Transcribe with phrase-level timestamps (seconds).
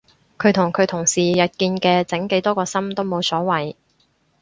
[0.39, 3.75] 佢同佢同事日日見嘅整幾多個心都冇所謂